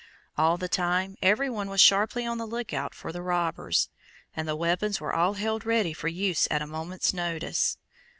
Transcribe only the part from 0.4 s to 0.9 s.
the